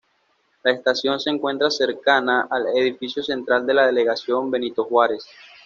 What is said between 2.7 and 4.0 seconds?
edificio central de la